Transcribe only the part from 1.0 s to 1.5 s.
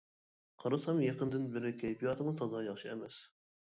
يېقىندىن